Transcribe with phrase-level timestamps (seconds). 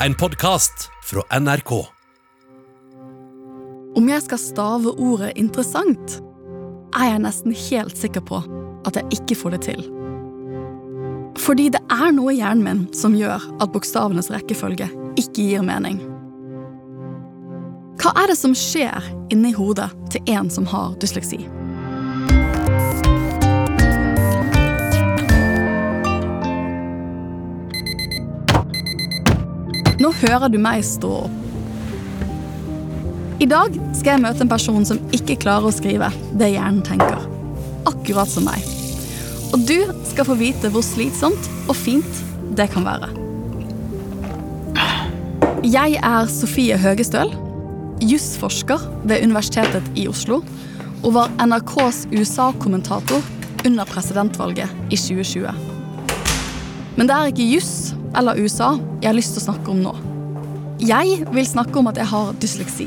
[0.00, 1.72] en podkast fra NRK.
[3.96, 6.18] Om jeg skal stave ordet interessant,
[6.96, 8.42] er jeg nesten helt sikker på
[8.86, 9.86] at jeg ikke får det til.
[11.40, 16.02] Fordi det er noe i hjernen min som gjør at bokstavenes rekkefølge ikke gir mening.
[17.96, 19.00] Hva er det som skjer
[19.32, 21.40] inni hodet til en som har dysleksi?
[30.06, 31.32] Nå hører du meg stå opp.
[33.42, 37.24] I dag skal jeg møte en person som ikke klarer å skrive det hjernen tenker.
[37.90, 38.62] Akkurat som meg.
[39.50, 39.74] Og du
[40.06, 42.22] skal få vite hvor slitsomt og fint
[42.54, 43.10] det kan være.
[45.66, 47.34] Jeg er Sofie Høgestøl,
[47.98, 50.44] jusforsker ved Universitetet i Oslo
[51.02, 53.26] og var NRKs USA-kommentator
[53.66, 55.50] under presidentvalget i 2020.
[56.94, 59.96] Men det er ikke juss eller USA jeg har lyst til å snakke om nå.
[60.76, 62.84] Jeg vil snakke om at jeg har dysleksi.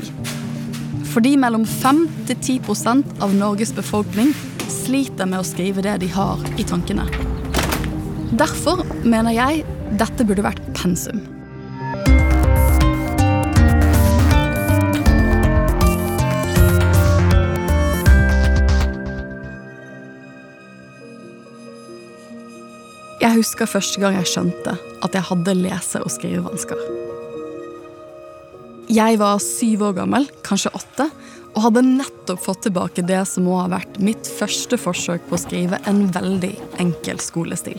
[1.10, 4.30] Fordi mellom 5 til 10% av Norges befolkning
[4.70, 7.08] sliter med å skrive det de har i tankene.
[8.30, 9.64] Derfor mener jeg
[9.98, 11.18] dette burde vært pensum.
[23.20, 27.09] Jeg husker første gang jeg skjønte at jeg hadde lese- og skrivevansker.
[28.90, 31.04] Jeg var syv år gammel, kanskje åtte,
[31.54, 35.38] og hadde nettopp fått tilbake det som må ha vært mitt første forsøk på å
[35.38, 36.50] skrive en veldig
[36.82, 37.78] enkel skolestil.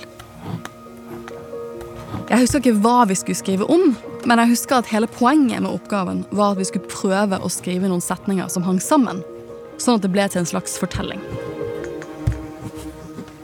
[2.29, 3.89] Jeg husker ikke hva vi skulle skrive om,
[4.23, 7.89] men jeg husker at hele poenget med oppgaven var at vi skulle prøve å skrive
[7.91, 9.19] noen setninger som hang sammen,
[9.83, 11.19] sånn at det ble til en slags fortelling.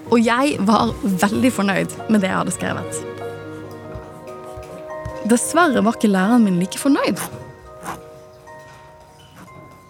[0.07, 3.03] Og jeg var veldig fornøyd med det jeg hadde skrevet.
[5.27, 7.19] Dessverre var ikke læreren min like fornøyd.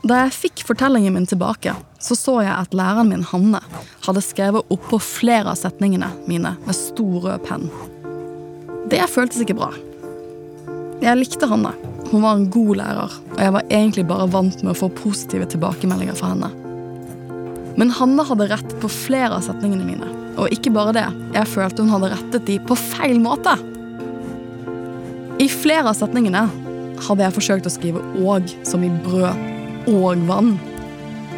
[0.08, 3.60] Da jeg fikk fortellingen min tilbake, så så jeg at læreren min, Hanne,
[4.06, 7.66] hadde skrevet oppå flere av setningene mine med stor rød penn.
[8.88, 9.68] Det føltes ikke bra.
[11.04, 11.74] Jeg likte Hanne.
[12.08, 15.50] Hun var en god lærer, og jeg var egentlig bare vant med å få positive
[15.52, 16.54] tilbakemeldinger fra henne.
[17.76, 20.08] Men Hanne hadde rett på flere av setningene mine.
[20.38, 21.06] Og ikke bare det,
[21.36, 23.58] jeg følte hun hadde rettet de på feil måte.
[25.44, 26.48] I flere av setningene
[27.10, 29.57] hadde jeg forsøkt å skrive 'åg' som i brød
[29.88, 30.56] og vann.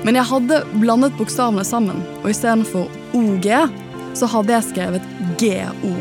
[0.06, 2.88] Men jeg hadde blandet bokstavene sammen, og istedenfor
[3.18, 3.48] OG
[4.18, 5.10] så hadde jeg skrevet
[5.42, 5.94] GO.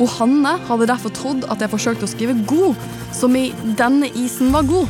[0.00, 2.76] Og Hanne hadde derfor trodd at jeg forsøkte å skrive 'god',
[3.12, 4.88] som i 'denne isen var god'.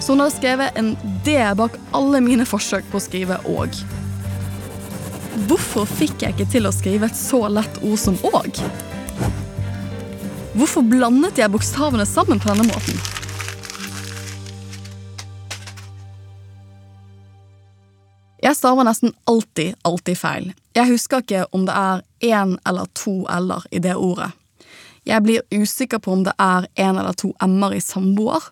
[0.00, 3.72] Så hun hadde skrevet en D bak alle mine forsøk på å skrive òg.
[5.48, 8.60] Hvorfor fikk jeg ikke til å skrive et så lett ord som òg?
[10.54, 13.13] Hvorfor blandet jeg bokstavene sammen på denne måten?
[18.64, 20.52] Staver nesten alltid, alltid feil.
[20.72, 24.30] Jeg husker ikke om det er én eller to l-er i det ordet.
[25.04, 28.46] Jeg blir usikker på om det er én eller to m-er i samboer.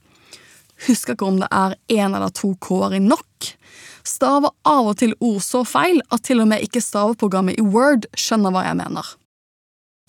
[0.84, 3.48] Husker ikke om det er én eller to k-er i nok.
[4.04, 8.04] Staver av og til ord så feil at til og med ikke staveprogrammet i Word
[8.12, 9.14] skjønner hva jeg mener.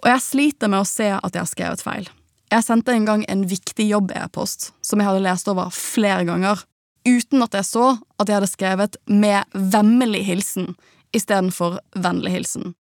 [0.03, 2.11] Og jeg sliter med å se at jeg har skrevet feil.
[2.51, 6.67] Jeg sendte en gang en viktig jobb-e-post som jeg hadde lest over flere ganger,
[7.07, 7.87] uten at jeg så
[8.19, 10.75] at jeg hadde skrevet 'med vemmelig hilsen'
[11.13, 12.73] istedenfor 'vennlig hilsen'.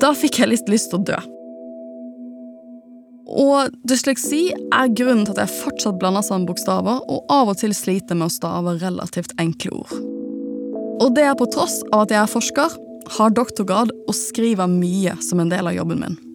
[0.00, 1.20] Da fikk jeg litt lyst til å dø.
[3.26, 7.72] Og dysleksi er grunnen til at jeg fortsatt blander sammen bokstaver og av og til
[7.72, 9.94] sliter med å stave relativt enkle ord.
[11.00, 12.76] Og det er på tross av at jeg er forsker,
[13.16, 16.33] har doktorgrad og skriver mye som en del av jobben min.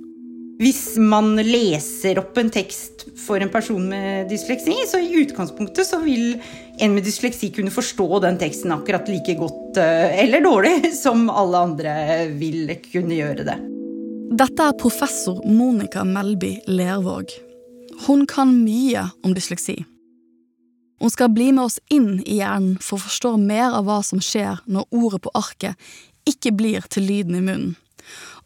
[0.60, 6.02] Hvis man leser opp en tekst for en person med dysleksi, så i utgangspunktet så
[6.04, 6.34] vil
[6.84, 11.96] en med dysleksi kunne forstå den teksten akkurat like godt eller dårlig som alle andre
[12.36, 13.58] vil kunne gjøre det.
[14.40, 17.32] Dette er professor Monica Melby Lervåg.
[18.10, 19.80] Hun kan mye om dysleksi.
[21.00, 24.20] Hun skal bli med oss inn i hjernen for å forstå mer av hva som
[24.20, 25.92] skjer når ordet på arket
[26.28, 27.78] ikke blir til lyden i munnen.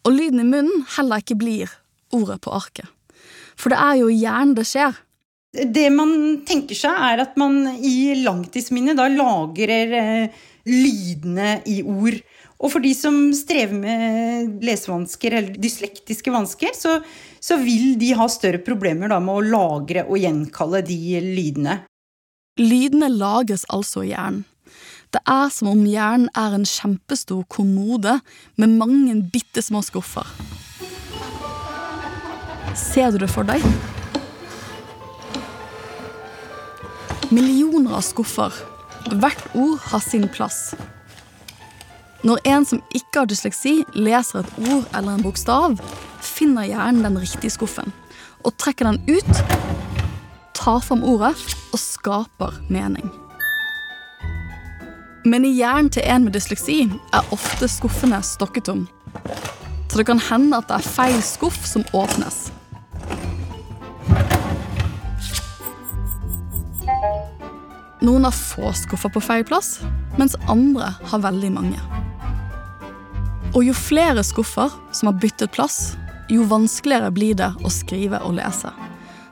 [0.06, 1.80] Og lyden i munnen heller ikke blir
[2.14, 2.88] ordet på arket.
[3.58, 4.96] For det er jo i hjernen det skjer.
[5.54, 6.14] Det man
[6.46, 12.18] tenker seg, er at man i langtidsminnet da lagrer eh, lydene i ord.
[12.64, 16.96] Og for de som strever med lesevansker eller dyslektiske vansker, så,
[17.42, 21.82] så vil de ha større problemer da, med å lagre og gjenkalle de lydene.
[22.58, 24.44] Lydene lages altså i hjernen.
[25.14, 28.16] Det er som om hjernen er en kjempestor kommode
[28.58, 30.26] med mange bitte små skuffer.
[32.74, 33.62] Ser du det for deg?
[37.30, 38.54] Millioner av skuffer.
[39.14, 40.74] Hvert ord har sin plass.
[42.24, 45.76] Når en som ikke har dysleksi, leser et ord eller en bokstav,
[46.24, 47.92] finner hjernen den riktige skuffen
[48.44, 49.60] og trekker den ut,
[50.56, 51.34] tar fram ordet
[51.72, 53.06] og skaper mening.
[55.24, 56.82] Men i hjernen til en med dysleksi
[57.16, 58.84] er ofte skuffene stokket om.
[59.88, 62.50] Så det kan hende at det er feil skuff som åpnes.
[68.04, 69.78] Noen har få skuffer på feil plass,
[70.18, 71.78] mens andre har veldig mange.
[73.54, 75.94] Og jo flere skuffer som har byttet plass,
[76.28, 78.72] jo vanskeligere blir det å skrive og lese.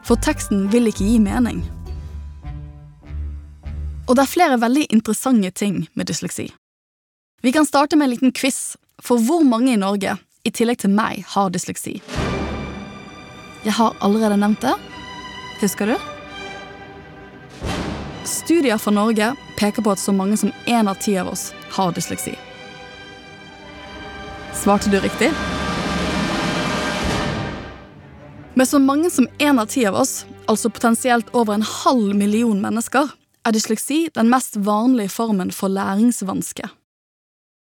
[0.06, 1.60] For teksten vil ikke gi mening.
[4.08, 6.48] Og det er flere veldig interessante ting med dysleksi.
[7.42, 10.16] Vi kan starte med en liten quiz, for hvor mange i Norge,
[10.48, 11.98] i tillegg til meg, har dysleksi?
[13.66, 14.74] Jeg har allerede nevnt det.
[15.60, 16.11] Husker du?
[18.24, 21.92] Studier fra Norge peker på at så mange som én av ti av oss har
[21.92, 22.36] dysleksi.
[24.54, 25.32] Svarte du riktig?
[28.54, 32.60] Med så mange som én av ti av oss, altså potensielt over en halv million
[32.62, 33.10] mennesker,
[33.42, 36.68] er dysleksi den mest vanlige formen for læringsvanske.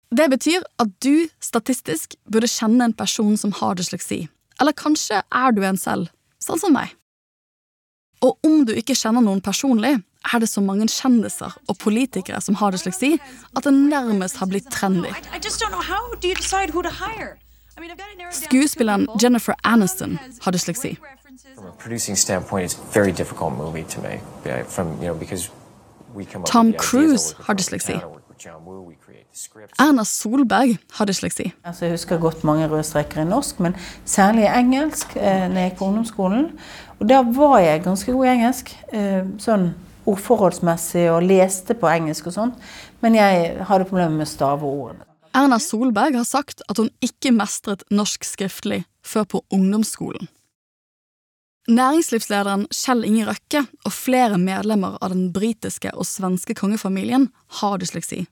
[0.09, 4.23] Det betyr at du statistisk burde kjenne en person som har dysleksi,
[4.61, 6.09] eller kanskje er du en selv,
[6.41, 6.95] sånn som meg.
[8.25, 9.99] Og om du ikke kjenner noen personlig,
[10.33, 13.17] er det så mange kjendiser og politikere som har dysleksi,
[13.55, 15.11] at det nærmest har blitt trendy.
[18.31, 20.97] Skuespilleren Jennifer Aniston har dysleksi.
[26.45, 27.93] Tom Cruise har dysleksi.
[29.79, 31.51] Erna Solberg har dysleksi.
[31.63, 33.75] Altså, jeg husker godt mange røde streker i norsk, men
[34.05, 36.45] særlig i engelsk eh, når jeg gikk på ungdomsskolen.
[36.99, 38.71] Og da var jeg ganske god i engelsk.
[38.93, 39.69] Eh, sånn
[40.07, 42.63] ordforholdsmessig og leste på engelsk og sånt.
[43.03, 45.05] Men jeg hadde problemer med staveordene.
[45.37, 50.29] Erna Solberg har sagt at hun ikke mestret norsk skriftlig før på ungdomsskolen.
[51.67, 57.27] Næringslivslederen Kjell Inge Røkke og flere medlemmer av den britiske og svenske kongefamilien
[57.59, 58.23] har dysleksi.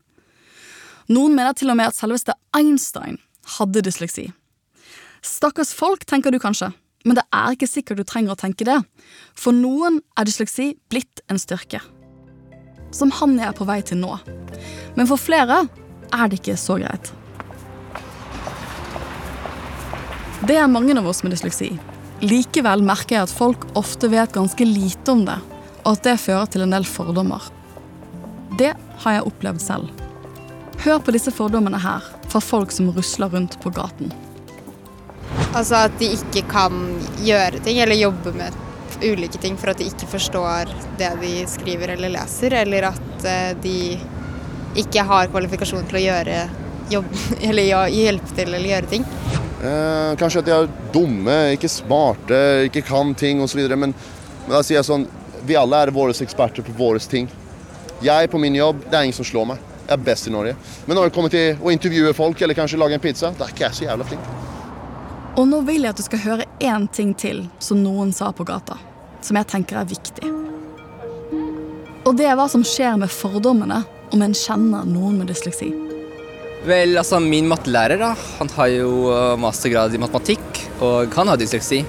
[1.11, 3.19] Noen mener til og med at selveste Einstein
[3.57, 4.29] hadde dysleksi.
[5.25, 6.71] Stakkars folk, tenker du kanskje,
[7.05, 8.79] men det er ikke sikkert du trenger å tenke det.
[9.37, 11.79] For noen er dysleksi blitt en styrke.
[12.95, 14.15] Som han jeg er på vei til nå.
[14.97, 15.65] Men for flere
[16.09, 17.11] er det ikke så greit.
[20.45, 21.75] Det er mange av oss med dysleksi.
[22.25, 25.37] Likevel merker jeg at folk ofte vet ganske lite om det,
[25.83, 27.43] og at det fører til en del fordommer.
[28.57, 28.73] Det
[29.03, 30.05] har jeg opplevd selv.
[30.85, 34.13] Hør på disse fordommene her, fra folk som rusler rundt på gaten.
[35.55, 36.81] Altså at de ikke kan
[37.23, 38.55] gjøre ting eller jobbe med
[39.03, 43.51] ulike ting for at de ikke forstår det de skriver eller leser, eller at eh,
[43.63, 43.77] de
[44.79, 46.39] ikke har kvalifikasjon til å gjøre
[46.91, 47.11] jobb,
[47.49, 49.07] eller hjelpe til eller gjøre ting.
[49.65, 53.63] Eh, kanskje at de er dumme, ikke smarte, ikke kan ting osv.
[53.75, 55.07] Men, men da sier jeg sånn
[55.45, 57.27] Vi alle er våre eksperter på våre ting.
[58.03, 59.61] Jeg på min jobb, det er ingen som slår meg.
[59.85, 60.55] Jeg er best i Norge.
[60.87, 63.53] Men når det kommer til å intervjue folk eller kanskje lage en pizza, da er
[63.53, 64.44] ikke jeg så jævla flink.
[65.35, 68.45] Og nå vil jeg at du skal høre én ting til som noen sa på
[68.47, 68.77] gata,
[69.19, 70.29] som jeg tenker er viktig.
[72.05, 73.81] Og det er hva som skjer med fordommene
[74.15, 75.73] om en kjenner noen med dysleksi.
[76.65, 81.41] Vel, altså Min mattelærer da, han har jo uh, mastergrad i matematikk, og han har
[81.41, 81.81] dysleksi,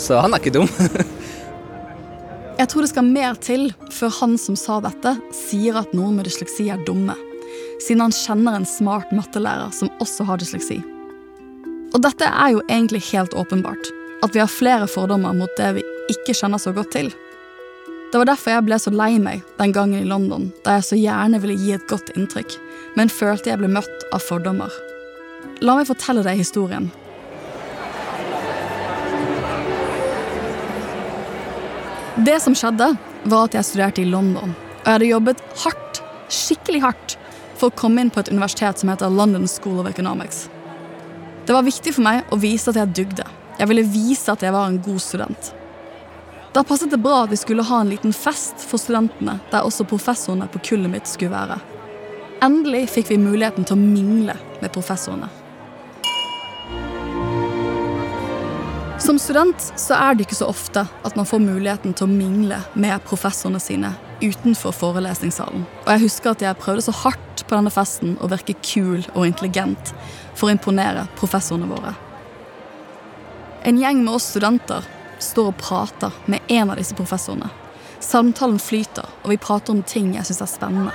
[0.00, 0.70] så han er ikke dum.
[2.60, 5.12] jeg tror det skal mer til før han som sa dette,
[5.44, 7.18] sier at noen med dysleksi er dumme,
[7.84, 10.80] siden han kjenner en smart mattelærer som også har dysleksi.
[11.94, 13.90] Og dette er jo egentlig helt åpenbart,
[14.26, 17.12] at vi har flere fordommer mot det vi ikke kjenner så godt til.
[18.10, 20.98] Det var derfor jeg ble så lei meg den gangen i London, da jeg så
[20.98, 22.56] gjerne ville gi et godt inntrykk,
[22.98, 24.74] men følte jeg ble møtt av fordommer.
[25.62, 26.90] La meg fortelle deg historien.
[32.26, 32.92] Det som skjedde,
[33.26, 37.16] var at jeg studerte i London, og jeg hadde jobbet hardt, skikkelig hardt,
[37.54, 40.48] for å komme inn på et universitet som heter London School of Economics.
[41.46, 43.24] Det var viktig for meg å vise at jeg dugde.
[43.58, 45.50] Jeg ville vise at jeg var en god student.
[46.54, 49.84] Da passet det bra at vi skulle ha en liten fest for studentene, der også
[49.90, 51.58] professorene på kullet mitt skulle være.
[52.44, 55.28] Endelig fikk vi muligheten til å mingle med professorene.
[59.04, 62.62] Som student så er det ikke så ofte at man får muligheten til å mingle
[62.78, 63.90] med professorene sine
[64.22, 65.66] utenfor forelesningssalen.
[65.84, 69.26] Og jeg husker at jeg prøvde så hardt på denne festen og virke kul og
[69.26, 69.92] intelligent
[70.34, 71.94] for å imponere professorene våre.
[73.64, 74.84] En gjeng med oss studenter
[75.18, 77.48] står og prater med en av disse professorene.
[78.04, 80.92] Samtalen flyter, og vi prater om ting jeg syns er spennende.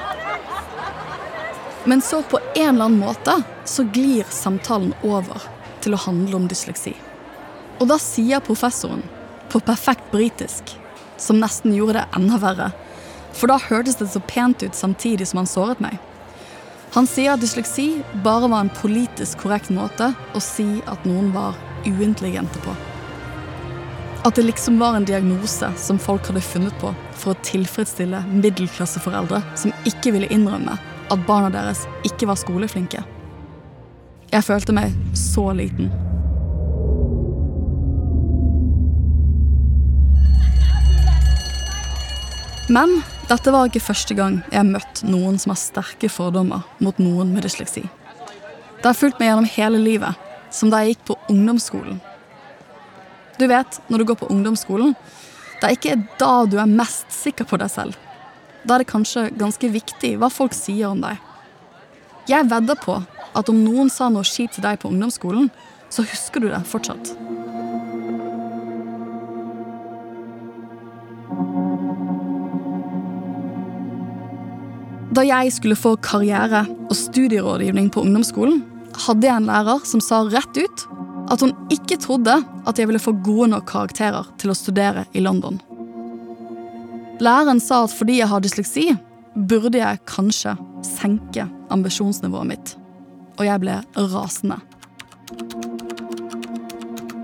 [1.90, 5.42] Men så på en eller annen måte så glir samtalen over
[5.82, 6.94] til å handle om dysleksi.
[7.80, 9.02] Og da sier professoren,
[9.50, 10.76] på perfekt britisk,
[11.18, 12.70] som nesten gjorde det enda verre,
[13.34, 15.98] for da hørtes det så pent ut samtidig som han såret meg.
[16.96, 21.58] Han sier at dysleksi bare var en politisk korrekt måte å si at noen var
[21.86, 22.74] uintelligente på.
[24.26, 29.44] At det liksom var en diagnose som folk hadde funnet på for å tilfredsstille middelklasseforeldre
[29.56, 30.76] som ikke ville innrømme
[31.10, 33.06] at barna deres ikke var skoleflinke.
[34.34, 35.94] Jeg følte meg så liten.
[42.70, 43.00] Men
[43.30, 47.32] dette var ikke første gang jeg har møtt noen som har sterke fordommer mot noen
[47.34, 47.82] med dysleksi.
[48.80, 51.98] Det har fulgt meg gjennom hele livet, som da jeg gikk på ungdomsskolen.
[53.40, 54.94] Du vet, når du går på ungdomsskolen,
[55.60, 57.98] det er ikke da du er mest sikker på deg selv.
[58.64, 61.18] Da er det kanskje ganske viktig hva folk sier om deg.
[62.30, 63.00] Jeg vedder på
[63.34, 65.50] at om noen sa noe kjipt til deg på ungdomsskolen,
[65.90, 67.16] så husker du det fortsatt.
[75.10, 78.62] Da jeg skulle få karriere og studierådgivning på ungdomsskolen,
[79.08, 80.84] hadde jeg en lærer som sa rett ut
[81.34, 82.36] at hun ikke trodde
[82.70, 85.58] at jeg ville få gode nok karakterer til å studere i London.
[87.20, 88.86] Læreren sa at fordi jeg har dysleksi,
[89.34, 92.76] burde jeg kanskje senke ambisjonsnivået mitt.
[93.40, 94.60] Og jeg ble rasende.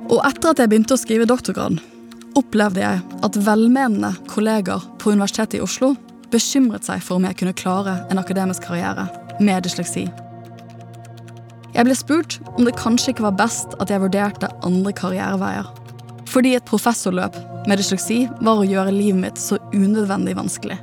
[0.10, 1.77] Og etter at jeg begynte å skrive doktorgrad,
[2.36, 5.94] opplevde jeg at velmenende kolleger på Universitetet i Oslo
[6.36, 9.08] bekymret seg for om jeg kunne klare en akademisk karriere
[9.39, 10.06] med dysleksi.
[11.75, 15.68] Jeg ble spurt om det kanskje ikke var best at jeg vurderte andre karriereveier.
[16.32, 17.36] Fordi et professorløp
[17.68, 20.77] med dysleksi var å gjøre livet mitt så unødvendig vanskelig.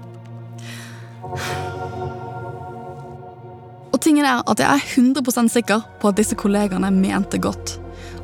[3.93, 7.79] Og tingen er at jeg er 100% sikker på at disse kollegaene mente godt.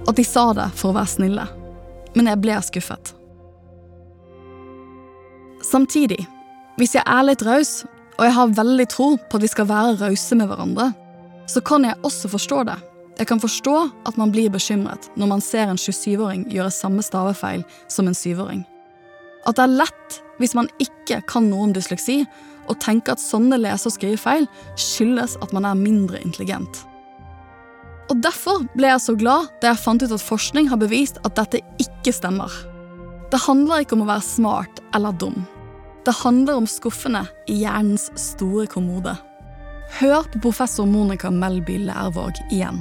[0.08, 1.47] At de sa det for å være snille.
[2.16, 3.14] Men jeg ble skuffet.
[5.64, 6.23] Samtidig,
[6.78, 7.82] hvis jeg er litt raus,
[8.18, 10.92] og jeg har veldig tro på at vi skal være rause med hverandre,
[11.50, 12.76] så kan jeg også forstå det.
[13.18, 13.75] Jeg kan forstå
[14.06, 18.62] at man blir bekymret når man ser en 27-åring gjøre samme stavefeil som en 7-åring.
[19.47, 22.20] At det er lett, hvis man ikke kan noe om dysleksi,
[22.68, 24.47] å tenke at sånne lese- og skrivefeil
[24.78, 26.85] skyldes at man er mindre intelligent.
[28.08, 31.37] Og Derfor ble jeg så glad da jeg fant ut at forskning har bevist at
[31.40, 32.52] dette ikke stemmer.
[33.32, 35.42] Det handler ikke om å være smart eller dum.
[36.09, 37.21] Det handler om skuffene
[37.53, 39.12] i hjernens store kommode.
[39.99, 42.79] Hør på professor Monica Melby Lærvåg igjen.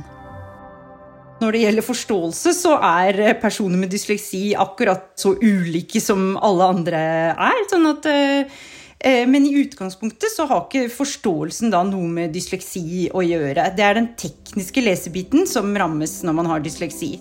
[1.42, 7.04] Når det gjelder forståelse, så er personer med dysleksi akkurat så ulike som alle andre
[7.36, 7.62] er.
[7.68, 13.28] Sånn at, eh, men i utgangspunktet så har ikke forståelsen da noe med dysleksi å
[13.28, 13.76] gjøre.
[13.76, 17.18] Det er den tekniske lesebiten som rammes når man har dysleksi.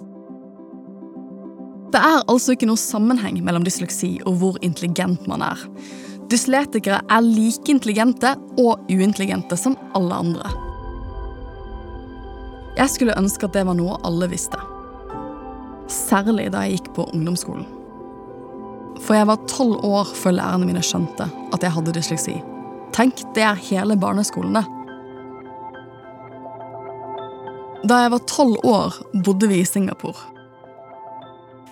[1.97, 5.63] Det er altså ikke noe sammenheng mellom dysleksi og hvor intelligent man er.
[6.29, 10.51] Dysletikere er like intelligente og uintelligente som alle andre.
[12.77, 14.61] Jeg skulle ønske at det var noe alle visste.
[15.89, 17.65] Særlig da jeg gikk på ungdomsskolen.
[19.01, 22.37] For jeg var tolv år før lærerne mine skjønte at jeg hadde dysleksi.
[22.93, 24.67] Tenk, det er hele barneskolen, det.
[27.89, 30.36] Da jeg var tolv år, bodde vi i Singapore.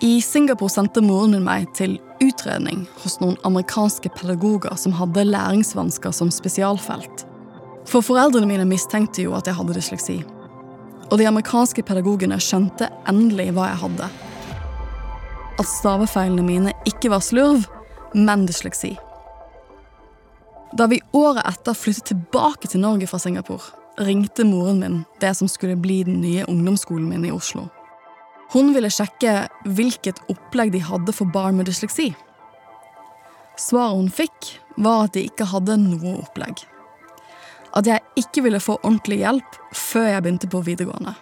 [0.05, 6.13] I Singapore sendte moren min meg til utredning hos noen amerikanske pedagoger som hadde læringsvansker
[6.13, 7.23] som spesialfelt.
[7.89, 10.19] For foreldrene mine mistenkte jo at jeg hadde dysleksi.
[11.09, 14.09] Og de amerikanske pedagogene skjønte endelig hva jeg hadde.
[15.57, 17.65] At stavefeilene mine ikke var slurv,
[18.13, 18.91] men dysleksi.
[20.77, 23.73] Da vi året etter flyttet tilbake til Norge fra Singapore,
[24.05, 27.65] ringte moren min det som skulle bli den nye ungdomsskolen min i Oslo.
[28.55, 32.13] Hun ville sjekke hvilket opplegg de hadde for barn med dysleksi.
[33.59, 36.63] Svaret hun fikk, var at de ikke hadde noe opplegg
[37.75, 41.15] at jeg ikke ville få ordentlig hjelp før jeg begynte på videregående.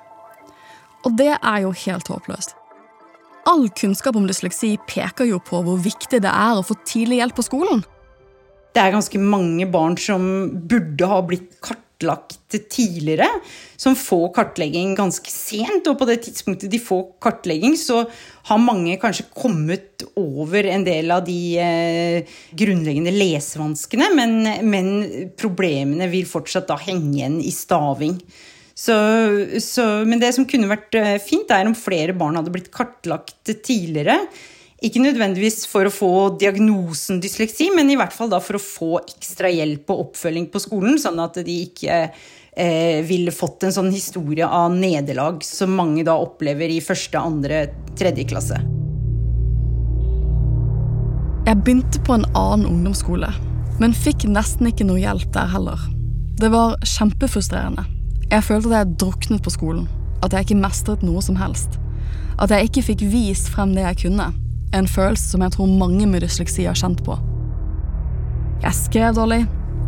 [1.03, 2.53] Og det er jo helt håpløst.
[3.49, 7.39] All kunnskap om dysleksi peker jo på hvor viktig det er å få tidlig hjelp
[7.39, 7.81] på skolen.
[8.73, 10.23] Det er ganske mange barn som
[10.69, 11.81] burde ha blitt kartlagt
[12.71, 13.27] tidligere,
[13.79, 15.87] som får kartlegging ganske sent.
[15.89, 18.03] Og på det tidspunktet de får kartlegging, så
[18.49, 24.89] har mange kanskje kommet over en del av de eh, grunnleggende lesevanskene, men, men,
[25.39, 28.17] problemene vil fortsatt da henge igjen i staving.
[28.73, 28.95] Så,
[29.61, 33.53] så, men det som kunne vært eh, fint, er om flere barn hadde blitt kartlagt
[33.65, 34.17] tidligere.
[34.83, 38.89] Ikke nødvendigvis for å få diagnosen dysleksi, men i hvert fall da for å få
[38.99, 43.93] ekstra hjelp og oppfølging på skolen, sånn at de ikke eh, ville fått en sånn
[43.95, 48.59] historie av nederlag som mange da opplever i første, andre, tredje klasse.
[51.47, 53.31] Jeg begynte på en annen ungdomsskole,
[53.79, 55.79] men fikk nesten ikke noe hjelp der heller.
[56.43, 57.87] Det var kjempefrustrerende.
[58.27, 59.87] Jeg følte at jeg druknet på skolen,
[60.19, 61.79] at jeg ikke mestret noe som helst.
[62.35, 64.33] At jeg ikke fikk vist frem det jeg kunne.
[64.73, 67.17] En følelse som jeg tror mange med dysleksi har kjent på.
[68.63, 69.43] Jeg skrev dårlig,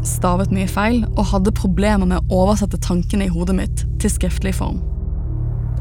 [0.05, 4.53] stavet mye feil og hadde problemer med å oversette tankene i hodet mitt til skriftlig
[4.59, 4.77] form.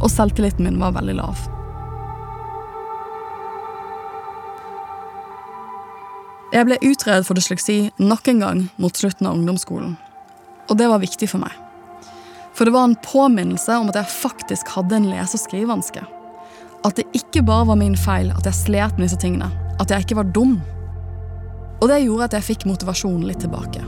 [0.01, 1.45] Og selvtilliten min var veldig lav.
[6.55, 9.97] Jeg ble utredet for dysleksi nok en gang mot slutten av ungdomsskolen.
[10.71, 11.53] Og det var viktig for meg.
[12.55, 16.05] For det var en påminnelse om at jeg faktisk hadde en lese- og skrivevanske.
[16.85, 19.49] At det ikke bare var min feil at jeg slet med disse tingene.
[19.81, 20.59] At jeg ikke var dum.
[21.81, 23.83] Og det gjorde at jeg fikk motivasjonen litt tilbake.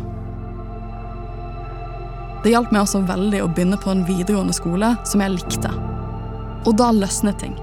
[2.44, 5.70] Det hjalp meg også veldig å begynne på en videregående skole som jeg likte.
[6.66, 7.56] Og da løsnet ting.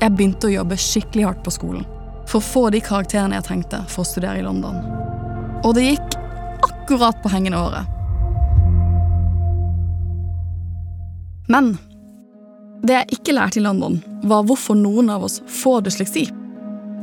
[0.00, 1.84] Jeg begynte å jobbe skikkelig hardt på skolen
[2.24, 4.78] for å få de karakterene jeg trengte for å studere i London.
[5.64, 6.16] Og det gikk
[6.64, 7.90] akkurat på hengende året.
[11.52, 11.74] Men
[12.84, 13.96] det jeg ikke lærte i London,
[14.28, 16.26] var hvorfor noen av oss får dysleksi.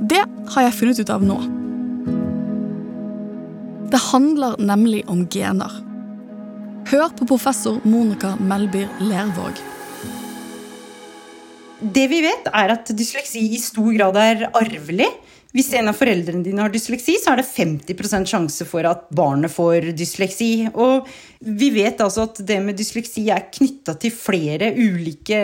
[0.09, 0.21] Det
[0.53, 1.37] har jeg funnet ut av nå.
[3.91, 5.73] Det handler nemlig om gener.
[6.91, 9.57] Hør på professor Monica Melbyr Lervåg.
[11.81, 15.09] Det vi vet, er at dysleksi i stor grad er arvelig.
[15.51, 19.51] Hvis en av foreldrene dine har dysleksi, så er det 50% sjanse for at barnet
[19.51, 20.69] får dysleksi.
[20.71, 21.09] Og
[21.43, 25.41] vi vet altså at det med dysleksi er knytta til flere ulike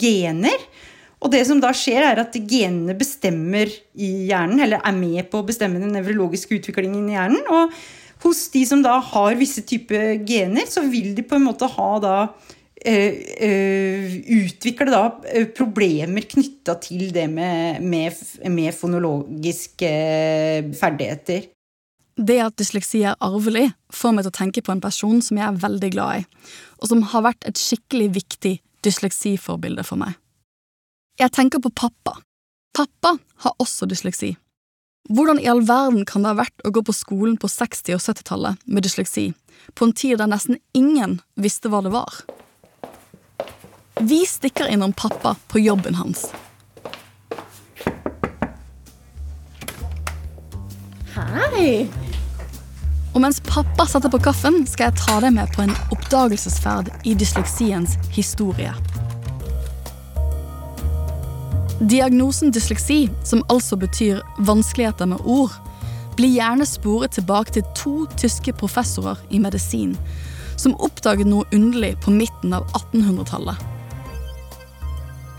[0.00, 0.64] gener.
[1.20, 5.40] Og det som da skjer, er at genene bestemmer i hjernen, eller er med på
[5.40, 7.44] å bestemme den nevrologiske utviklingen i hjernen.
[7.52, 7.76] Og
[8.24, 11.90] hos de som da har visse typer gener, så vil de på en måte ha
[12.00, 12.16] da
[14.36, 18.22] utvikle da uh, problemer knytta til det med, med,
[18.52, 19.90] med fonologiske
[20.78, 21.50] ferdigheter.
[22.16, 25.50] Det at dysleksi er arvelig, får meg til å tenke på en person som jeg
[25.50, 26.46] er veldig glad i,
[26.80, 28.54] og som har vært et skikkelig viktig
[28.86, 30.16] dysleksiforbilde for meg.
[31.20, 32.16] Jeg tenker på pappa.
[32.76, 34.34] Pappa har også dysleksi.
[35.12, 38.02] Hvordan i all verden kan det ha vært å gå på skolen på 60- og
[38.02, 39.28] 70-tallet med dysleksi,
[39.76, 42.24] på en tid der nesten ingen visste hva det var?
[44.00, 46.26] Vi stikker innom pappa på jobben hans.
[51.14, 51.88] Hei!
[53.14, 57.14] Og mens pappa setter på kaffen, skal jeg ta deg med på en oppdagelsesferd i
[57.16, 58.74] dysleksiens historie.
[61.80, 65.54] Diagnosen dysleksi, som altså betyr vanskeligheter med ord,
[66.16, 69.96] blir gjerne sporet tilbake til to tyske professorer i medisin
[70.60, 73.75] som oppdaget noe underlig på midten av 1800-tallet.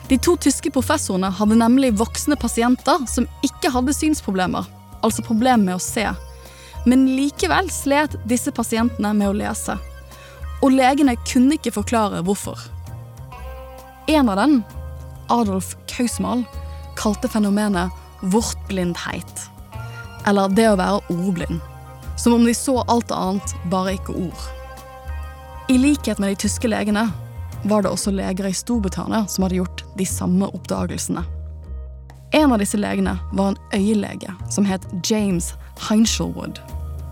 [0.07, 4.63] De to tyske professorene hadde nemlig voksne pasienter som ikke hadde synsproblemer,
[5.03, 6.05] altså problemer med å se.
[6.87, 9.75] Men likevel slet disse pasientene med å lese.
[10.63, 12.61] Og legene kunne ikke forklare hvorfor.
[14.07, 14.61] En av dem,
[15.27, 16.45] Adolf Kausmal,
[16.95, 17.91] kalte fenomenet
[18.31, 19.43] vortblindheit.
[20.27, 21.59] Eller det å være ordblind.
[22.17, 24.47] Som om de så alt annet, bare ikke ord.
[25.67, 27.09] I likhet med de tyske legene
[27.63, 31.23] var det også leger i Storbritannia som hadde gjort de samme oppdagelsene.
[32.35, 35.53] En av disse legene var en øyelege som het James
[35.87, 36.59] Heinshelwood.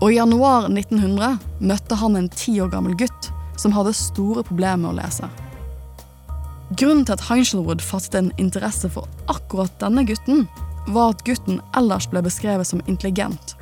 [0.00, 4.82] Og i januar 1900 møtte han en ti år gammel gutt som hadde store problemer
[4.84, 5.28] med å lese.
[6.76, 10.44] Grunnen til at Heinshelwood fattet en interesse for akkurat denne gutten,
[10.92, 13.54] var at gutten ellers ble beskrevet som intelligent,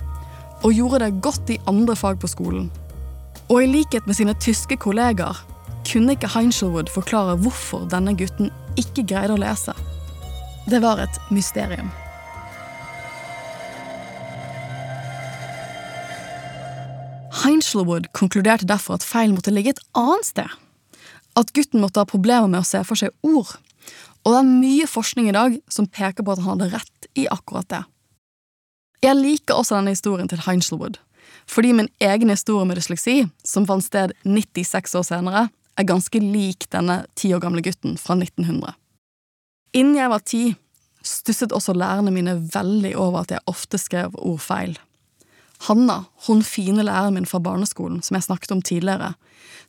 [0.65, 2.71] og gjorde det godt i andre fag på skolen.
[3.53, 5.37] Og i likhet med sine tyske kollegaer
[5.95, 8.49] kunne ikke Heinchelwood forklare hvorfor denne gutten
[8.81, 9.75] ikke greide å lese.
[10.67, 11.93] Det var et mysterium.
[17.45, 20.51] Heinchelwood konkluderte derfor at feilen måtte ligge et annet sted.
[21.39, 23.55] At gutten måtte ha problemer med å se for seg ord.
[24.25, 27.29] Og det er mye forskning i dag som peker på at han hadde rett i
[27.31, 27.85] akkurat det.
[29.05, 30.97] Jeg liker også denne historien til Heinchelwood,
[31.47, 36.69] fordi min egen historie med dysleksi, som fant sted 96 år senere, er ganske lik
[36.73, 38.75] denne ti år gamle gutten fra 1900.
[39.75, 40.43] Innen jeg var ti,
[41.05, 44.77] stusset også lærerne mine veldig over at jeg ofte skrev ord feil.
[45.67, 49.15] Hanna, hun fine læreren min fra barneskolen som jeg snakket om tidligere,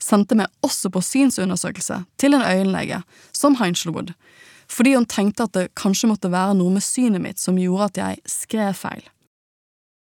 [0.02, 4.14] sendte meg også på synsundersøkelse til en øyenlege, som Heinchelwood,
[4.68, 8.02] fordi hun tenkte at det kanskje måtte være noe med synet mitt som gjorde at
[8.02, 9.04] jeg skrev feil.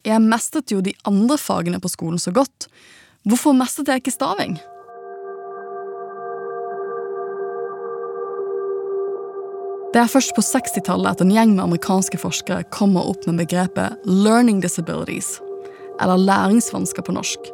[0.07, 2.69] Jeg mestret jo de andre fagene på skolen så godt,
[3.27, 4.59] hvorfor mestret jeg ikke staving?
[9.93, 13.99] Det er først på 60-tallet at en gjeng med amerikanske forskere kommer opp med begrepet
[14.07, 15.35] 'learning disabilities',
[16.01, 17.51] eller læringsvansker på norsk,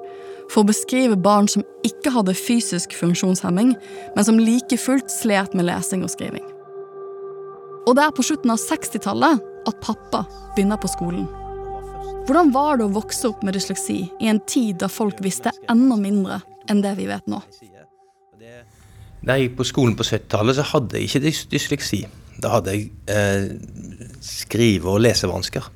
[0.50, 3.74] for å beskrive barn som ikke hadde fysisk funksjonshemming,
[4.14, 6.44] men som like fullt slet med lesing og skriving.
[7.88, 10.22] Og det er på slutten av 60-tallet at pappa
[10.54, 11.26] begynner på skolen.
[12.28, 15.96] Hvordan var det å vokse opp med dysleksi i en tid da folk visste enda
[15.96, 16.38] mindre
[16.70, 17.42] enn det vi vet nå?
[19.26, 22.06] Da jeg gikk på skolen på 70-tallet, så hadde jeg ikke dys dysleksi.
[22.38, 23.48] Da hadde jeg eh,
[24.22, 25.72] skrive- og lesevansker.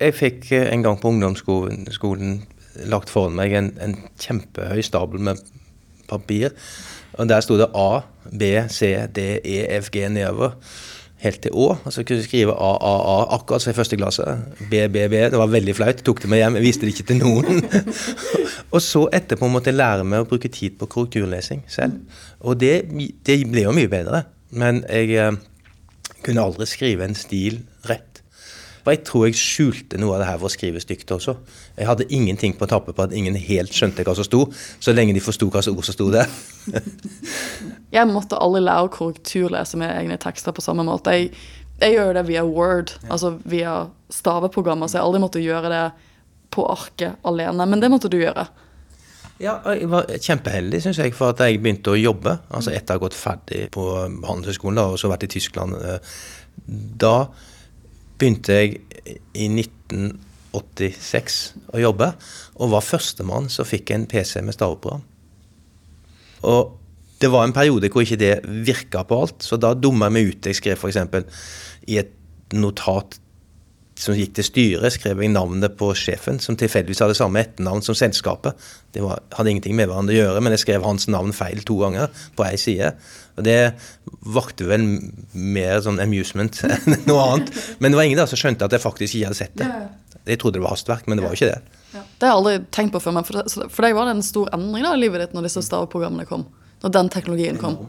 [0.00, 2.40] Jeg fikk eh, en gang på ungdomsskolen skolen
[2.88, 5.42] lagt foran meg en, en kjempehøy stabel med
[6.08, 6.54] papir.
[7.20, 10.56] Og der sto det A, B, C, D, E, F, G nedover.
[11.22, 11.68] Helt til Å.
[11.76, 14.24] Og så kunne du skrive A, A, A akkurat som i første klasse.
[14.70, 15.20] B, B, B.
[15.30, 16.02] Det var veldig flaut.
[16.02, 16.58] Tok det med hjem.
[16.58, 17.62] Jeg viste det ikke til noen.
[18.74, 22.00] og så etterpå måtte jeg lære meg å bruke tid på korrekturlesing selv.
[22.40, 22.74] Og det,
[23.28, 24.24] det ble jo mye bedre.
[24.58, 25.38] Men jeg eh,
[26.24, 28.22] kunne aldri skrive en stil rett.
[28.82, 31.36] Og jeg tror jeg skjulte noe av det her for å skrive stygt også.
[31.76, 34.40] Jeg hadde ingenting på tappet på at ingen helt skjønte hva som sto,
[34.82, 36.30] så lenge de forsto hva slags ord som sto der.
[37.94, 41.14] Jeg måtte aldri lære å korrekturlese med egne tekster på samme måte.
[41.14, 41.30] Jeg,
[41.82, 43.74] jeg gjør det via Word, altså via
[44.12, 45.82] staveprogrammer, så jeg aldri måtte gjøre det
[46.54, 47.66] på arket alene.
[47.66, 48.46] Men det måtte du gjøre.
[49.42, 52.36] Ja, jeg var kjempeheldig, syns jeg, for at jeg begynte å jobbe.
[52.54, 55.74] Altså etter å ha gått ferdig på Handelshøyskolen og så vært i Tyskland.
[55.82, 55.98] eh,
[57.02, 57.26] Da
[58.18, 58.68] begynte jeg
[59.34, 62.12] i 1986 å jobbe,
[62.60, 65.02] og var førstemann som fikk en PC med staveprogram.
[66.46, 66.78] Og
[67.18, 70.28] det var en periode hvor ikke det virka på alt, så da dumma jeg meg
[70.30, 70.46] ut.
[70.46, 70.96] Jeg skrev f.eks.
[71.90, 72.10] i et
[72.54, 73.18] notat
[74.02, 77.96] som gikk til styret, skrev jeg navnet på sjefen, som tilfeldigvis hadde samme etternavn som
[77.98, 78.58] selskapet.
[78.94, 81.78] Det var, hadde ingenting med hverandre å gjøre, men jeg skrev hans navn feil to
[81.80, 82.92] ganger på ei side.
[83.38, 83.58] Og Det
[84.34, 84.84] vakte vel
[85.32, 87.52] mer sånn amusement enn noe annet.
[87.78, 89.70] Men det var ingen der som skjønte at jeg faktisk ikke hadde sett det.
[90.26, 91.78] Jeg trodde det var hastverk, men det var jo ikke det.
[91.92, 94.52] Det har jeg aldri tenkt på før, men for, det, deg var det en stor
[94.56, 96.46] endring da, i livet ditt når disse staveprogrammene kom?
[96.82, 97.84] Når den teknologien kom?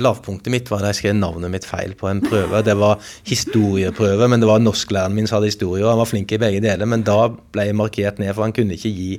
[0.00, 2.62] Lavpunktet mitt var da jeg skrev navnet mitt feil på en prøve.
[2.64, 6.32] Det var historieprøve, men det var norsklæreren min som hadde historie, og han var flink
[6.32, 6.88] i begge deler.
[6.88, 9.10] Men da ble jeg markert ned, for han kunne ikke gi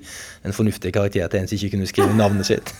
[0.47, 2.73] en fornuftig karakter til en som ikke kunne skrive navnet sitt.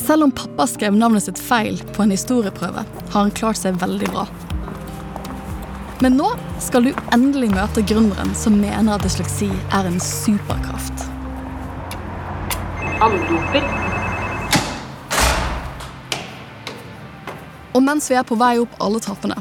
[0.00, 4.08] Selv om pappa skrev navnet sitt feil på en historieprøve, har han klart seg veldig
[4.10, 4.24] bra.
[6.00, 6.30] Men nå
[6.64, 11.04] skal du endelig møte gründeren som mener at dysleksi er en superkraft.
[17.80, 19.38] Og mens vi er på vei opp alle trappene,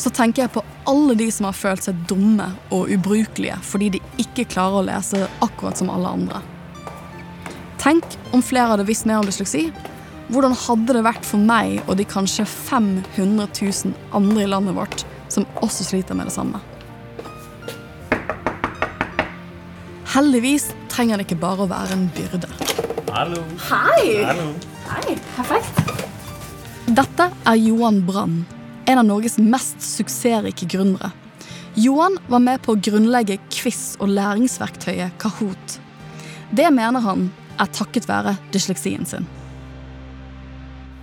[0.00, 4.00] så tenker jeg på alle de som har følt seg dumme og ubrukelige fordi de
[4.22, 6.40] ikke klarer å lese akkurat som alle andre.
[7.82, 9.66] Tenk om flere hadde visst mer om dysleksi.
[10.32, 15.04] Hvordan hadde det vært for meg og de kanskje 500 000 andre i landet vårt
[15.28, 16.62] som også sliter med det samme?
[20.14, 22.48] Heldigvis trenger det ikke bare å være en byrde.
[23.12, 23.44] Hallo.
[23.68, 24.24] Hei!
[24.24, 24.48] Hallo.
[24.88, 26.03] Hei, perfekt.
[26.84, 28.42] Dette er Johan Brann,
[28.84, 31.08] en av Norges mest suksessrike gründere.
[31.80, 35.78] Johan var med på å grunnlegge quiz- og læringsverktøyet Kahoot.
[36.52, 39.24] Det mener han er takket være dysleksien sin.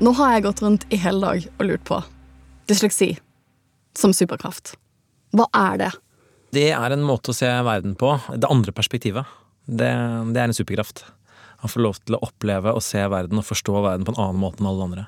[0.05, 1.97] Nå har jeg gått rundt i hele dag og lurt på
[2.69, 3.15] dysleksi
[3.97, 4.75] som superkraft.
[5.33, 5.89] Hva er det?
[6.53, 8.11] Det er en måte å se verden på.
[8.35, 9.25] Det andre perspektivet.
[9.65, 9.89] Det,
[10.29, 11.07] det er en superkraft.
[11.65, 14.43] Å få lov til å oppleve og se verden og forstå verden på en annen
[14.45, 15.07] måte enn alle andre.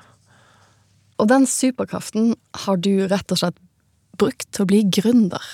[1.18, 3.60] Og den superkraften har du rett og slett
[4.18, 5.44] brukt til å bli gründer.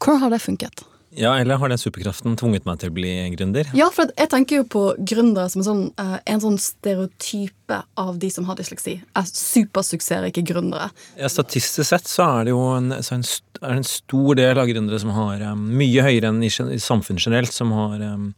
[0.00, 0.84] Hvordan har det funket?
[1.18, 3.66] Ja, eller har den superkraften tvunget meg til å bli gründer?
[3.74, 8.20] Ja, for jeg tenker jo på gründere som en sånn, eh, en sånn stereotype av
[8.22, 9.00] de som har dysleksi.
[9.18, 10.92] Er supersuksessrike gründere.
[11.18, 13.26] Ja, statistisk sett så er det jo en, så en,
[13.72, 17.52] en stor del av gründere som har um, mye høyere enn i, i samfunnet generelt,
[17.52, 18.30] som har um,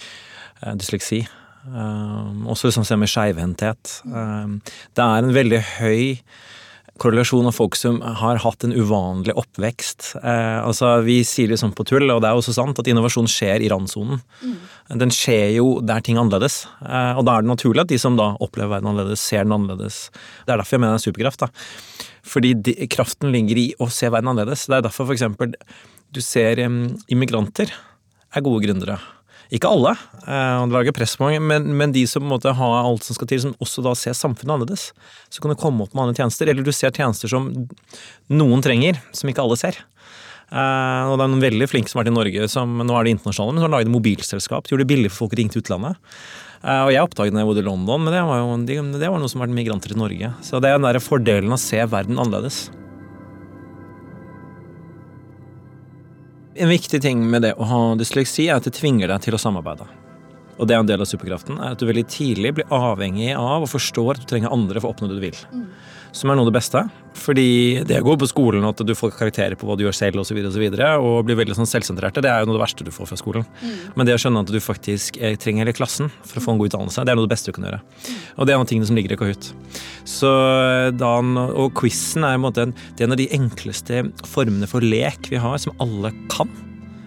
[0.80, 1.26] dysleksi.
[1.68, 3.98] Um, også liksom se med skeivhendthet.
[4.02, 6.16] Det er en veldig høy
[7.02, 10.12] korrelasjon av folk som har hatt en uvanlig oppvekst.
[10.22, 13.30] Eh, altså, Vi sier det sånn på tull, og det er også sant, at innovasjon
[13.30, 14.22] skjer i randsonen.
[15.02, 16.62] Den skjer jo der ting er annerledes.
[16.84, 19.56] Eh, og da er det naturlig at de som da opplever verden annerledes, ser den
[19.58, 20.04] annerledes.
[20.46, 21.46] Det er derfor jeg mener det er superkraft.
[21.46, 21.50] da.
[22.22, 24.68] Fordi de, kraften ligger i å se verden annerledes.
[24.68, 25.56] Det er derfor for eksempel
[26.12, 27.72] du ser um, immigranter
[28.32, 28.98] er gode gründere.
[29.52, 29.92] Ikke alle,
[30.24, 33.04] eh, og det lager press på mange, men, men de som måtte ha har alt
[33.04, 34.86] som skal til, som også da ser samfunnet annerledes.
[35.28, 37.50] Så kan du komme opp med andre tjenester, eller du ser tjenester som
[38.32, 39.82] noen trenger, som ikke alle ser.
[40.52, 43.06] Uh, og det er noen veldig flinke som har vært i Norge, som nå er
[43.06, 44.66] det internasjonale, men som har laget mobilselskap.
[44.66, 46.12] De gjorde det billig for folk å ringe til utlandet.
[46.62, 48.78] Uh, og jeg oppdaget det da jeg bodde i London, men det var jo de,
[49.00, 50.32] det var noe som var migranter i Norge.
[50.44, 52.66] Så det er den der fordelen å se verden annerledes.
[56.54, 59.40] En viktig ting med det å ha dysleksi er at det tvinger deg til å
[59.40, 59.86] samarbeide.
[60.60, 63.64] Og det er en del av superkraften, er at du veldig tidlig blir avhengig av
[63.64, 65.38] og forstår at du trenger andre for å oppnå det du vil.
[65.52, 65.66] Mm
[66.12, 66.82] som er noe av det beste.
[67.22, 70.22] Fordi det å gå på skolen, at du får karakterer på hva du gjør selv
[70.22, 72.64] osv., og, så videre, og blir veldig sånn selvsentrerte, det er jo noe av det
[72.64, 73.46] verste du får fra skolen.
[73.60, 73.76] Mm.
[73.96, 76.62] Men det å skjønne at du faktisk eh, trenger hele klassen for å få en
[76.62, 77.80] god utdannelse, det er noe av det beste du kan gjøre.
[77.82, 78.18] Mm.
[78.36, 79.52] Og det er en av tingene som ligger i Kahoot.
[80.08, 80.32] Så
[80.98, 85.32] Dan, og quizen er, en, måte, det er en av de enkleste formene for lek
[85.32, 86.50] vi har, som alle kan.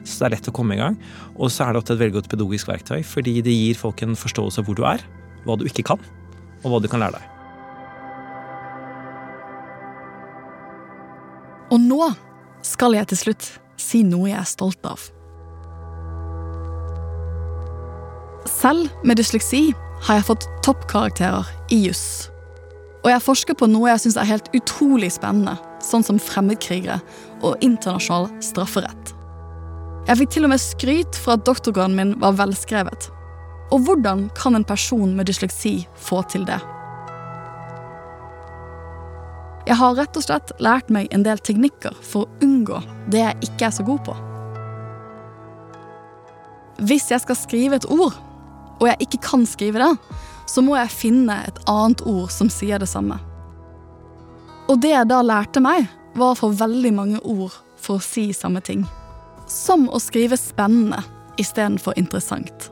[0.06, 0.98] Så det er lett å komme i gang.
[1.36, 4.18] Og så er det ofte et veldig godt pedagogisk verktøy, fordi det gir folk en
[4.20, 5.04] forståelse av hvor du er,
[5.46, 6.12] hva du ikke kan,
[6.64, 7.35] og hva du kan lære deg.
[11.74, 12.12] Og nå
[12.66, 13.50] skal jeg til slutt
[13.82, 15.02] si noe jeg er stolt av.
[18.50, 19.68] Selv med dysleksi
[20.06, 22.30] har jeg fått toppkarakterer i juss.
[23.06, 27.00] Og jeg forsker på noe jeg syns er helt utrolig spennende, sånn som fremmedkrigere
[27.46, 29.14] og internasjonal strafferett.
[30.06, 33.10] Jeg fikk til og med skryt for at doktorgraden min var velskrevet.
[33.74, 36.62] Og hvordan kan en person med dysleksi få til det?
[39.66, 43.48] Jeg har rett og slett lært meg en del teknikker for å unngå det jeg
[43.48, 44.16] ikke er så god på.
[46.86, 48.14] Hvis jeg skal skrive et ord,
[48.76, 49.94] og jeg ikke kan skrive det,
[50.46, 53.18] så må jeg finne et annet ord som sier det samme.
[54.70, 58.30] Og det jeg da lærte meg, var å få veldig mange ord for å si
[58.38, 58.86] samme ting.
[59.50, 61.02] Som å skrive spennende
[61.42, 62.70] istedenfor interessant.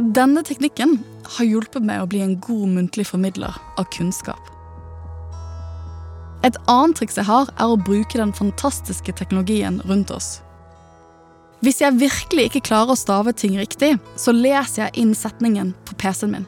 [0.00, 0.96] Denne teknikken
[1.36, 4.49] har hjulpet meg å bli en god muntlig formidler av kunnskap.
[6.46, 10.38] Et annet triks jeg har, er å bruke den fantastiske teknologien rundt oss.
[11.60, 15.96] Hvis jeg virkelig ikke klarer å stave ting riktig, så leser jeg inn setningen på
[16.00, 16.46] PC-en min.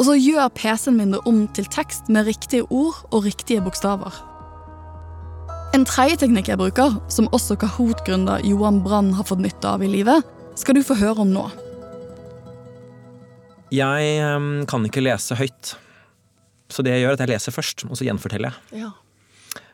[0.00, 4.16] Og så gjør PC-en min det om til tekst med riktige ord og riktige bokstaver.
[5.76, 9.92] En tredje teknikk jeg bruker, som også Kahoot-gründer Johan Brann har fått nytte av i
[9.92, 10.24] livet,
[10.56, 11.44] skal du få høre om nå.
[13.72, 15.76] Jeg um, kan ikke lese høyt.
[16.72, 18.84] Så det jeg gjør, er at jeg leser først, og så gjenforteller jeg.
[18.84, 18.92] Ja.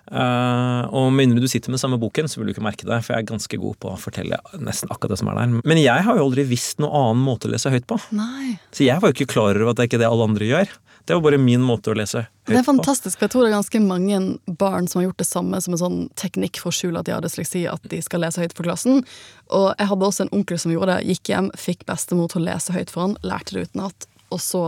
[0.09, 3.01] Uh, og med mindre du sitter med samme boken, så vil du ikke merke det,
[3.05, 5.57] for jeg er ganske god på å fortelle nesten akkurat det som er der.
[5.69, 7.99] Men jeg har jo aldri visst noen annen måte å lese høyt på.
[8.17, 8.57] Nei.
[8.73, 10.73] Så jeg var jo ikke klar over at det er ikke det alle andre gjør.
[11.09, 12.53] Det var bare min måte å lese høyt på.
[12.53, 14.19] Det er fantastisk, jeg tror det er ganske mange
[14.61, 17.15] barn som har gjort det samme som en sånn teknikk for å skjule at de
[17.17, 19.05] har dysleksi, at de skal lese høyt for klassen.
[19.53, 21.09] Og jeg hadde også en onkel som gjorde det.
[21.13, 24.63] Gikk hjem, fikk bestemor til å lese høyt for han, lærte det utenat, og så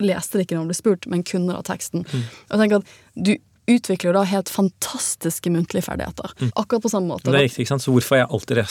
[0.00, 2.04] leste det ikke når han ble spurt, men kunne da teksten.
[2.06, 2.24] Mm.
[2.24, 2.96] Og jeg tenker at
[3.28, 3.32] du
[3.68, 6.32] utvikler da helt fantastiske muntlige ferdigheter.
[6.40, 6.50] Mm.
[6.54, 7.28] Akkurat på samme måte.
[7.28, 7.84] Det er riktig, ikke sant?
[7.84, 8.62] Så hvorfor jeg alltid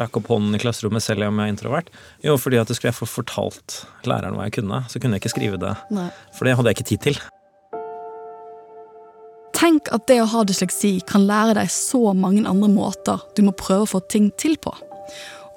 [0.00, 1.94] rakk opp hånden i klasserommet selv om jeg er introvert?
[2.24, 4.82] Jo, fordi at det skulle jeg få fortalt læreren hva jeg kunne.
[4.92, 5.74] Så kunne jeg ikke skrive det.
[5.94, 6.10] Nei.
[6.36, 7.24] For det hadde jeg ikke tid til.
[9.56, 13.54] Tenk at det å ha dysleksi kan lære deg så mange andre måter du må
[13.56, 14.74] prøve å få ting til på.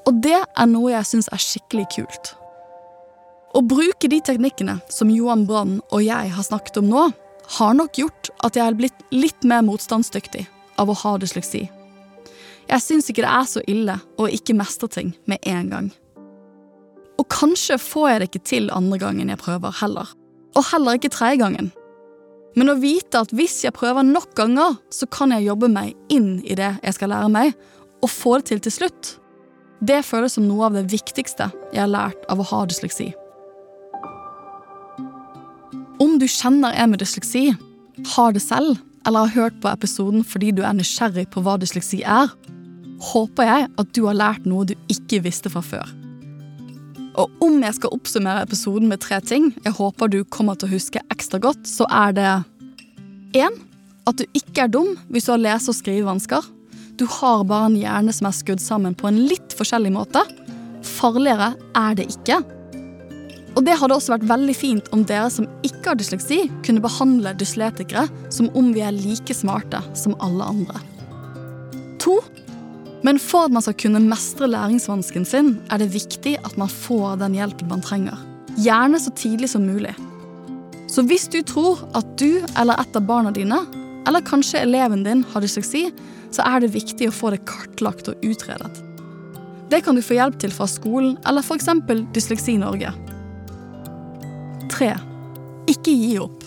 [0.07, 2.31] Og det er noe jeg syns er skikkelig kult.
[3.49, 7.09] Å bruke de teknikkene som Johan Brann og jeg har snakket om nå,
[7.57, 10.45] har nok gjort at jeg er blitt litt mer motstandsdyktig
[10.79, 11.65] av å ha dysleksi.
[12.69, 15.89] Jeg syns ikke det er så ille å ikke mestre ting med en gang.
[17.19, 20.11] Og kanskje får jeg det ikke til andre gangen jeg prøver heller.
[20.55, 21.71] Og heller ikke tredje gangen.
[22.57, 26.39] Men å vite at hvis jeg prøver nok ganger, så kan jeg jobbe meg inn
[26.45, 27.57] i det jeg skal lære meg,
[27.99, 29.15] og få det til til slutt,
[29.83, 33.11] det føles som noe av det viktigste jeg har lært av å ha dysleksi.
[35.99, 37.49] Om du kjenner en med dysleksi,
[38.15, 42.01] har det selv, eller har hørt på episoden fordi du er nysgjerrig på hva dysleksi
[42.07, 42.31] er,
[43.11, 45.89] håper jeg at du har lært noe du ikke visste fra før.
[47.19, 50.75] Og om jeg skal oppsummere episoden med tre ting jeg håper du kommer til å
[50.77, 52.29] huske ekstra godt, så er det
[53.35, 53.59] 1.
[54.07, 56.47] At du ikke er dum hvis du har lese- og skrivevansker.
[56.99, 60.23] Du har bare en hjerne som er skrudd sammen på en litt forskjellig måte.
[60.95, 62.39] Farligere er det ikke.
[63.57, 67.33] Og det hadde også vært veldig fint om dere som ikke har dysleksi, kunne behandle
[67.39, 70.81] dysletikere som om vi er like smarte som alle andre.
[72.03, 72.19] To.
[73.03, 77.19] Men for at man skal kunne mestre læringsvansken sin, er det viktig at man får
[77.23, 78.19] den hjelpen man trenger.
[78.59, 79.95] Gjerne så tidlig som mulig.
[80.89, 83.61] Så hvis du tror at du eller et av barna dine,
[84.07, 85.89] eller kanskje eleven din, har dysleksi,
[86.33, 88.71] så er det viktig å få det kartlagt og utredet.
[89.69, 91.69] Det kan du få hjelp til fra skolen eller f.eks.
[92.15, 92.89] Dysleksi Norge.
[94.79, 94.93] 3.
[95.67, 96.45] Ikke gi opp.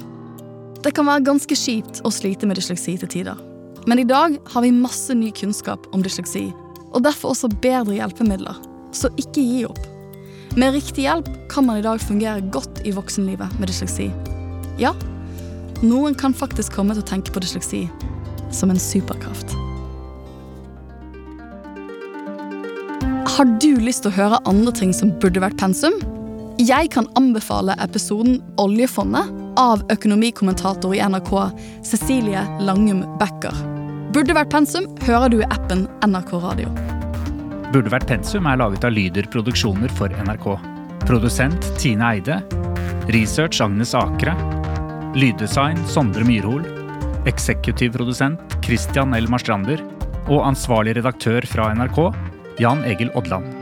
[0.83, 3.41] Det kan være ganske kjipt å slite med dysleksi til tider.
[3.87, 6.47] Men i dag har vi masse ny kunnskap om dysleksi,
[6.93, 8.57] og derfor også bedre hjelpemidler.
[8.97, 9.81] Så ikke gi opp.
[10.57, 14.09] Med riktig hjelp kan man i dag fungere godt i voksenlivet med dysleksi.
[14.81, 14.95] Ja,
[15.85, 17.85] noen kan faktisk komme til å tenke på dysleksi
[18.53, 19.53] som en superkraft.
[23.33, 26.01] Har du lyst til å høre andre ting som burde vært pensum?
[26.63, 31.31] Jeg kan anbefale episoden Oljefondet av økonomikommentator i NRK
[31.83, 33.57] Cecilie Langum Becker.
[34.15, 36.71] Burde vært pensum hører du i appen NRK Radio.
[37.73, 40.47] Burde vært pensum er laget av Lyder Produksjoner for NRK.
[41.09, 42.37] Produsent Tine Eide.
[43.11, 44.37] Research Agnes Akre.
[45.19, 46.63] Lyddesign Sondre Myrhol.
[47.27, 49.27] Eksekutiv produsent Christian L.
[49.33, 49.83] Marstrander.
[50.29, 52.05] Og ansvarlig redaktør fra NRK
[52.63, 53.62] Jan Egil Odland.